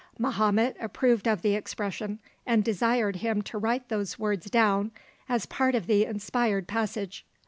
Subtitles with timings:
[0.17, 4.89] Mahomet approved of the expression, and desired him to write those words down
[5.29, 7.23] as part of the inspired passage.